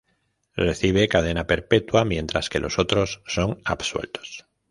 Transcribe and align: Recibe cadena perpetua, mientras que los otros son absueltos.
Recibe 0.55 1.07
cadena 1.07 1.45
perpetua, 1.45 2.05
mientras 2.05 2.49
que 2.49 2.57
los 2.59 2.79
otros 2.79 3.21
son 3.27 3.61
absueltos. 3.65 4.47